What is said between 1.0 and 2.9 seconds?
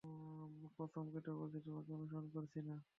কেটে বলছি তোমাকে অনুসরণ করছি না।